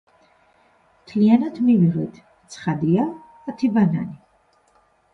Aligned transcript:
მთლიანად 1.01 1.61
მივიღეთ, 1.69 2.19
ცხადია, 2.57 3.09
ათი 3.55 3.73
ბანანი. 3.81 4.21